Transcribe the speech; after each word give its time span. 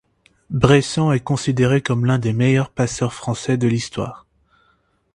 Bressant 0.49 1.11
est 1.11 1.19
considéré 1.19 1.83
comme 1.83 2.07
l'un 2.07 2.17
des 2.17 2.33
meilleurs 2.33 2.71
passeurs 2.71 3.13
français 3.13 3.57
de 3.57 3.67
l'histoire. 3.67 4.25